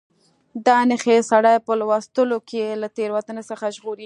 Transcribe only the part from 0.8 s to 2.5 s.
نښې سړی په لوستلو